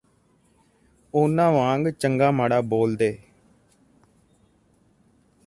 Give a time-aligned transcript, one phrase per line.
[1.13, 3.17] ਉਹਨਾਂ ਵਾਂਗ ਚੰਗਾ ਮਾੜਾ ਬੋਲਦੇ